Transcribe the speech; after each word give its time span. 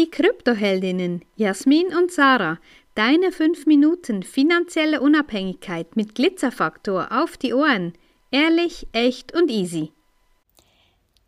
die 0.00 0.10
Kryptoheldinnen 0.10 1.26
Jasmin 1.36 1.88
und 1.94 2.10
Sarah. 2.10 2.58
Deine 2.94 3.32
5 3.32 3.66
Minuten 3.66 4.22
finanzielle 4.22 5.02
Unabhängigkeit 5.02 5.94
mit 5.94 6.14
Glitzerfaktor 6.14 7.08
auf 7.10 7.36
die 7.36 7.52
Ohren. 7.52 7.92
Ehrlich, 8.30 8.86
echt 8.92 9.34
und 9.34 9.50
easy. 9.50 9.92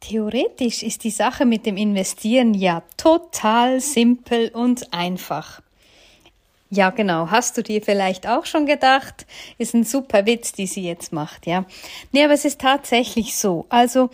Theoretisch 0.00 0.82
ist 0.82 1.04
die 1.04 1.10
Sache 1.10 1.44
mit 1.44 1.66
dem 1.66 1.76
Investieren 1.76 2.54
ja 2.54 2.82
total 2.96 3.78
simpel 3.80 4.50
und 4.54 4.90
einfach. 4.94 5.60
Ja, 6.74 6.88
genau. 6.88 7.30
Hast 7.30 7.58
du 7.58 7.62
dir 7.62 7.82
vielleicht 7.82 8.26
auch 8.26 8.46
schon 8.46 8.64
gedacht? 8.64 9.26
Ist 9.58 9.74
ein 9.74 9.84
super 9.84 10.24
Witz, 10.24 10.54
die 10.54 10.66
sie 10.66 10.82
jetzt 10.82 11.12
macht, 11.12 11.46
ja. 11.46 11.66
Nee, 12.12 12.24
aber 12.24 12.32
es 12.32 12.46
ist 12.46 12.62
tatsächlich 12.62 13.36
so. 13.36 13.66
Also, 13.68 14.08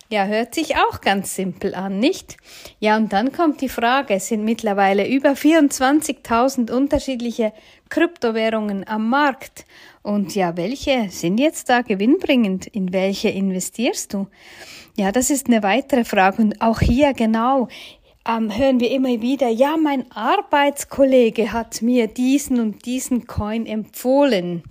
Ja, 0.09 0.25
hört 0.25 0.53
sich 0.53 0.75
auch 0.75 1.01
ganz 1.01 1.35
simpel 1.35 1.73
an, 1.73 1.97
nicht? 1.97 2.37
Ja, 2.79 2.95
und 2.95 3.11
dann 3.11 3.31
kommt 3.31 3.61
die 3.61 3.69
Frage, 3.69 4.13
es 4.13 4.27
sind 4.27 4.45
mittlerweile 4.45 5.07
über 5.07 5.31
24.000 5.31 6.71
unterschiedliche 6.71 7.53
Kryptowährungen 7.89 8.87
am 8.87 9.09
Markt. 9.09 9.65
Und 10.03 10.35
ja, 10.35 10.55
welche 10.57 11.09
sind 11.09 11.39
jetzt 11.39 11.69
da 11.69 11.81
gewinnbringend? 11.81 12.67
In 12.67 12.93
welche 12.93 13.29
investierst 13.29 14.13
du? 14.13 14.27
Ja, 14.95 15.11
das 15.11 15.31
ist 15.31 15.47
eine 15.47 15.63
weitere 15.63 16.05
Frage. 16.05 16.43
Und 16.43 16.61
auch 16.61 16.81
hier 16.81 17.13
genau, 17.13 17.67
ähm, 18.27 18.55
hören 18.55 18.79
wir 18.79 18.91
immer 18.91 19.21
wieder, 19.21 19.49
ja, 19.49 19.77
mein 19.77 20.11
Arbeitskollege 20.11 21.51
hat 21.51 21.81
mir 21.81 22.07
diesen 22.07 22.59
und 22.59 22.85
diesen 22.85 23.27
Coin 23.27 23.65
empfohlen. 23.65 24.63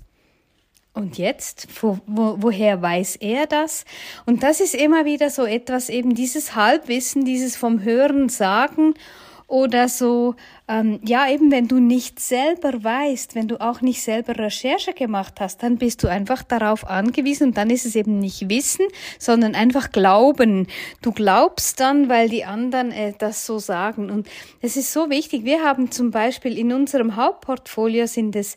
Und 0.93 1.19
jetzt, 1.19 1.67
wo, 1.83 1.99
wo, 2.07 2.37
woher 2.39 2.81
weiß 2.81 3.17
er 3.17 3.47
das? 3.47 3.85
Und 4.27 4.45
das 4.45 4.61
ist 4.61 4.75
immer 4.75 5.05
wieder 5.05 5.29
so 5.29 5.45
etwas, 5.45 5.89
eben 5.89 6.15
dieses 6.15 6.55
Halbwissen, 6.55 7.25
dieses 7.25 7.57
vom 7.57 7.83
Hören 7.83 8.29
sagen 8.29 8.95
oder 9.47 9.89
so, 9.89 10.35
ähm, 10.69 11.01
ja, 11.05 11.29
eben 11.29 11.51
wenn 11.51 11.69
du 11.69 11.79
nicht 11.79 12.19
selber 12.19 12.83
weißt, 12.83 13.35
wenn 13.35 13.49
du 13.49 13.61
auch 13.61 13.83
nicht 13.83 14.03
selber 14.03 14.39
Recherche 14.39 14.95
gemacht 14.95 15.35
hast, 15.41 15.63
dann 15.63 15.77
bist 15.77 16.03
du 16.03 16.09
einfach 16.09 16.43
darauf 16.43 16.87
angewiesen 16.87 17.49
und 17.49 17.57
dann 17.57 17.71
ist 17.71 17.85
es 17.85 17.95
eben 17.95 18.19
nicht 18.19 18.49
Wissen, 18.49 18.87
sondern 19.19 19.55
einfach 19.55 19.93
Glauben. 19.93 20.67
Du 21.03 21.13
glaubst 21.13 21.81
dann, 21.81 22.09
weil 22.09 22.29
die 22.29 22.45
anderen 22.45 22.91
äh, 22.91 23.13
das 23.19 23.45
so 23.45 23.59
sagen. 23.59 24.11
Und 24.11 24.29
es 24.61 24.77
ist 24.77 24.93
so 24.93 25.11
wichtig. 25.11 25.45
Wir 25.45 25.63
haben 25.63 25.91
zum 25.91 26.11
Beispiel 26.11 26.59
in 26.59 26.73
unserem 26.73 27.17
Hauptportfolio 27.17 28.07
sind 28.07 28.35
es 28.37 28.57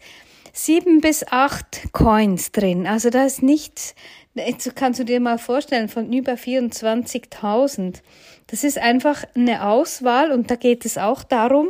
sieben 0.54 1.02
bis 1.02 1.26
acht 1.28 1.92
Coins 1.92 2.52
drin. 2.52 2.88
Also 2.88 3.10
da 3.10 3.26
ist 3.26 3.44
nichts, 3.44 3.94
jetzt 4.38 4.76
kannst 4.76 5.00
du 5.00 5.04
dir 5.04 5.20
mal 5.20 5.38
vorstellen, 5.38 5.90
von 5.90 6.12
über 6.12 6.34
24.000. 6.34 8.02
Das 8.48 8.64
ist 8.64 8.78
einfach 8.78 9.24
eine 9.36 9.68
Auswahl 9.68 10.32
und 10.32 10.50
da 10.50 10.56
geht 10.56 10.86
es 10.86 10.98
auch 10.98 11.24
darum, 11.24 11.70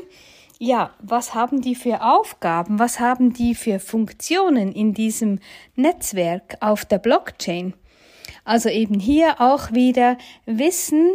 ja, 0.59 0.91
was 0.99 1.35
haben 1.35 1.61
die 1.61 1.75
für 1.75 2.01
Aufgaben, 2.01 2.79
was 2.79 2.99
haben 2.99 3.33
die 3.33 3.53
für 3.53 3.79
Funktionen 3.79 4.71
in 4.71 4.93
diesem 4.93 5.39
Netzwerk 5.75 6.57
auf 6.61 6.85
der 6.85 6.97
Blockchain? 6.97 7.73
Also 8.43 8.69
eben 8.69 8.99
hier 8.99 9.39
auch 9.39 9.71
wieder 9.73 10.17
Wissen 10.45 11.11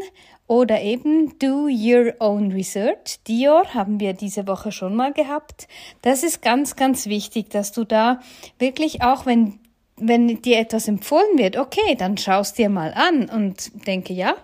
oder 0.47 0.83
eben 0.83 1.39
Do 1.39 1.67
Your 1.67 2.15
Own 2.21 2.53
Research. 2.53 3.21
Dior 3.27 3.75
haben 3.75 4.01
wir 4.01 4.13
diese 4.13 4.47
Woche 4.47 4.71
schon 4.71 4.95
mal 4.95 5.13
gehabt. 5.13 5.67
Das 6.03 6.23
ist 6.23 6.43
ganz, 6.43 6.77
ganz 6.77 7.07
wichtig, 7.07 7.49
dass 7.51 7.73
du 7.73 7.85
da 7.85 8.21
wirklich 8.59 9.03
auch, 9.03 9.25
wenn, 9.25 9.59
wenn 10.03 10.43
dir 10.43 10.59
etwas 10.59 10.89
empfohlen 10.89 11.39
wird, 11.39 11.57
okay, 11.57 11.95
dann 11.97 12.19
schaust 12.19 12.59
dir 12.59 12.69
mal 12.69 12.93
an 12.95 13.29
und 13.29 13.87
denke, 13.87 14.13
ja, 14.13 14.37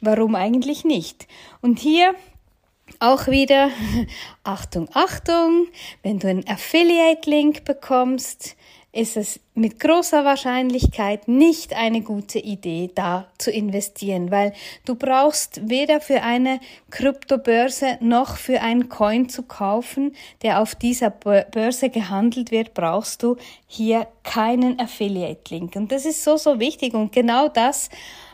warum 0.00 0.34
eigentlich 0.34 0.84
nicht? 0.84 1.26
Und 1.60 1.78
hier 1.78 2.14
auch 2.98 3.26
wieder, 3.26 3.70
Achtung, 4.44 4.88
Achtung, 4.92 5.68
wenn 6.02 6.18
du 6.18 6.28
einen 6.28 6.46
Affiliate-Link 6.46 7.64
bekommst, 7.64 8.56
ist 8.96 9.16
es 9.16 9.40
mit 9.54 9.78
großer 9.78 10.24
Wahrscheinlichkeit 10.24 11.28
nicht 11.28 11.74
eine 11.74 12.00
gute 12.00 12.38
Idee, 12.38 12.90
da 12.94 13.28
zu 13.36 13.50
investieren, 13.50 14.30
weil 14.30 14.54
du 14.86 14.94
brauchst 14.94 15.68
weder 15.68 16.00
für 16.00 16.22
eine 16.22 16.60
Kryptobörse 16.90 17.98
noch 18.00 18.36
für 18.36 18.62
einen 18.62 18.88
Coin 18.88 19.28
zu 19.28 19.42
kaufen, 19.42 20.16
der 20.42 20.62
auf 20.62 20.74
dieser 20.74 21.10
Börse 21.10 21.90
gehandelt 21.90 22.50
wird, 22.50 22.72
brauchst 22.72 23.22
du 23.22 23.36
hier 23.66 24.06
keinen 24.22 24.80
Affiliate-Link. 24.80 25.76
Und 25.76 25.92
das 25.92 26.06
ist 26.06 26.24
so, 26.24 26.38
so 26.38 26.58
wichtig 26.58 26.94
und 26.94 27.12
genau 27.12 27.48
das 27.48 27.90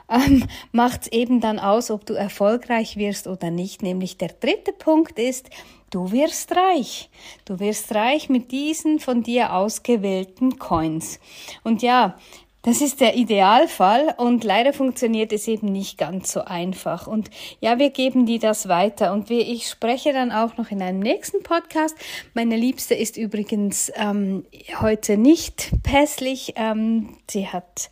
ähm, 0.08 0.46
macht 0.70 1.08
eben 1.08 1.40
dann 1.40 1.58
aus, 1.58 1.90
ob 1.90 2.06
du 2.06 2.14
erfolgreich 2.14 2.96
wirst 2.96 3.26
oder 3.26 3.50
nicht. 3.50 3.82
Nämlich 3.82 4.16
der 4.16 4.28
dritte 4.28 4.72
Punkt 4.72 5.18
ist, 5.18 5.50
du 5.92 6.10
wirst 6.10 6.56
reich. 6.56 7.08
Du 7.44 7.60
wirst 7.60 7.94
reich 7.94 8.28
mit 8.28 8.50
diesen 8.50 8.98
von 8.98 9.22
dir 9.22 9.52
ausgewählten 9.52 10.58
Coins. 10.58 11.20
Und 11.62 11.82
ja, 11.82 12.18
das 12.62 12.80
ist 12.80 13.00
der 13.00 13.16
Idealfall 13.16 14.14
und 14.18 14.44
leider 14.44 14.72
funktioniert 14.72 15.32
es 15.32 15.48
eben 15.48 15.66
nicht 15.66 15.98
ganz 15.98 16.30
so 16.30 16.42
einfach. 16.42 17.08
Und 17.08 17.28
ja, 17.60 17.80
wir 17.80 17.90
geben 17.90 18.24
dir 18.24 18.38
das 18.38 18.68
weiter 18.68 19.12
und 19.12 19.30
ich 19.30 19.68
spreche 19.68 20.12
dann 20.12 20.30
auch 20.30 20.56
noch 20.56 20.70
in 20.70 20.80
einem 20.80 21.00
nächsten 21.00 21.42
Podcast. 21.42 21.96
Meine 22.34 22.56
Liebste 22.56 22.94
ist 22.94 23.16
übrigens 23.16 23.90
ähm, 23.96 24.44
heute 24.80 25.16
nicht 25.16 25.72
pässlich. 25.82 26.54
Ähm, 26.54 27.16
sie 27.28 27.48
hat 27.48 27.90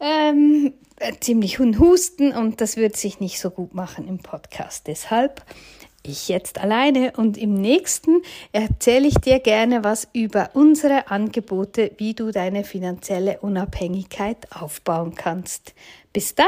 ähm, 0.00 0.74
äh, 0.96 1.14
ziemlich 1.20 1.58
Husten 1.58 2.32
und 2.32 2.60
das 2.60 2.76
wird 2.76 2.94
sich 2.94 3.20
nicht 3.20 3.40
so 3.40 3.48
gut 3.48 3.72
machen 3.72 4.06
im 4.06 4.18
Podcast. 4.18 4.86
Deshalb 4.86 5.42
ich 6.02 6.28
jetzt 6.28 6.58
alleine 6.58 7.12
und 7.16 7.36
im 7.36 7.54
nächsten 7.54 8.22
erzähle 8.52 9.08
ich 9.08 9.16
dir 9.16 9.40
gerne 9.40 9.84
was 9.84 10.08
über 10.12 10.50
unsere 10.54 11.10
Angebote, 11.10 11.92
wie 11.98 12.14
du 12.14 12.30
deine 12.30 12.64
finanzielle 12.64 13.40
Unabhängigkeit 13.40 14.52
aufbauen 14.52 15.14
kannst. 15.14 15.74
Bis 16.12 16.34
dann, 16.34 16.46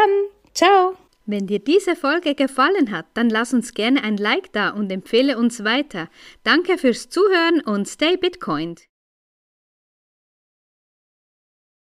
ciao! 0.54 0.94
Wenn 1.26 1.46
dir 1.46 1.60
diese 1.60 1.94
Folge 1.94 2.34
gefallen 2.34 2.90
hat, 2.90 3.06
dann 3.14 3.30
lass 3.30 3.54
uns 3.54 3.74
gerne 3.74 4.02
ein 4.02 4.16
Like 4.16 4.52
da 4.52 4.70
und 4.70 4.90
empfehle 4.90 5.38
uns 5.38 5.62
weiter. 5.62 6.08
Danke 6.42 6.76
fürs 6.76 7.08
Zuhören 7.08 7.60
und 7.60 7.86
stay 7.86 8.16
Bitcoined. 8.16 8.89